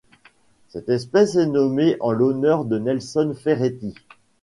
[0.69, 3.93] Cette espèce est nommée en l'honneur de Nelson Ferretti.